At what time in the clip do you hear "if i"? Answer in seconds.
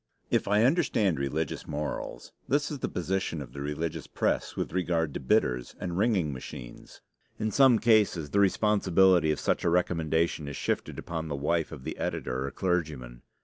0.31-0.63